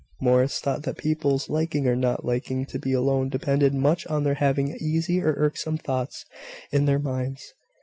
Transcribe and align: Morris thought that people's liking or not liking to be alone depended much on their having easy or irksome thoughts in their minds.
Morris 0.19 0.59
thought 0.59 0.81
that 0.81 0.97
people's 0.97 1.47
liking 1.47 1.85
or 1.87 1.95
not 1.95 2.25
liking 2.25 2.65
to 2.65 2.79
be 2.79 2.91
alone 2.91 3.29
depended 3.29 3.71
much 3.75 4.07
on 4.07 4.23
their 4.23 4.33
having 4.33 4.75
easy 4.81 5.21
or 5.21 5.35
irksome 5.37 5.77
thoughts 5.77 6.25
in 6.71 6.85
their 6.85 6.97
minds. 6.97 7.53